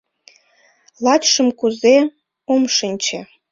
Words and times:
Лачшым 1.03 1.47
кузе— 1.59 1.95
ом 2.53 2.63
шинче 2.75 3.19